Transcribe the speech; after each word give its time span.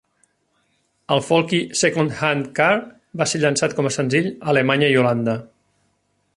El 1.15 1.21
folky 1.25 1.59
"Second 1.81 2.15
Hand 2.21 2.49
Car" 2.61 2.71
va 3.23 3.29
ser 3.33 3.43
llançat 3.45 3.79
com 3.81 3.91
a 3.91 3.95
senzill 3.99 4.33
a 4.33 4.51
Alemanya 4.55 4.93
i 4.95 5.01
Holanda. 5.03 5.41